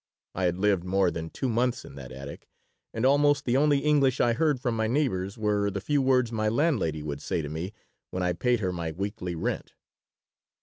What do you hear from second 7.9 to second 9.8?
when I paid her my weekly rent.